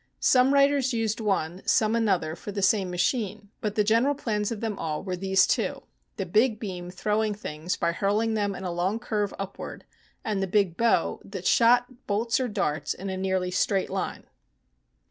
[0.19, 4.51] Some writ ers used one, some another for the same machine, but the general plans
[4.51, 5.83] of them all were these two—
[6.17, 9.85] the big beam throwing things by hurling them in a long curve upward,
[10.25, 14.23] and the big bow that shot bolts or darts in a nearly straight line.